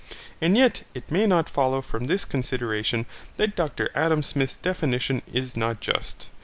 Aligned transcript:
And 0.41 0.57
yet 0.57 0.81
it 0.95 1.11
may 1.11 1.27
not 1.27 1.47
follow 1.47 1.79
from 1.83 2.05
this 2.07 2.25
consideration 2.25 3.05
that 3.37 3.55
Dr 3.55 3.91
Adam 3.93 4.23
Smith's 4.23 4.57
definition 4.57 5.21
is 5.31 5.55
not 5.55 5.79
just. 5.79 6.27